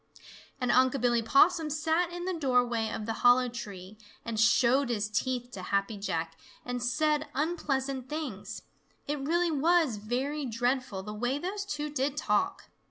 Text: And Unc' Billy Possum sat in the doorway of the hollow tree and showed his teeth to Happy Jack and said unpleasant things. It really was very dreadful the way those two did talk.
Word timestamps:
And 0.59 0.71
Unc' 0.71 0.99
Billy 0.99 1.21
Possum 1.21 1.69
sat 1.69 2.11
in 2.11 2.25
the 2.25 2.33
doorway 2.33 2.89
of 2.89 3.05
the 3.05 3.13
hollow 3.21 3.47
tree 3.47 3.99
and 4.25 4.39
showed 4.39 4.89
his 4.89 5.07
teeth 5.07 5.51
to 5.51 5.61
Happy 5.61 5.95
Jack 5.95 6.35
and 6.65 6.81
said 6.81 7.27
unpleasant 7.35 8.09
things. 8.09 8.63
It 9.05 9.19
really 9.19 9.51
was 9.51 9.97
very 9.97 10.47
dreadful 10.47 11.03
the 11.03 11.13
way 11.13 11.37
those 11.37 11.65
two 11.65 11.87
did 11.91 12.17
talk. 12.17 12.71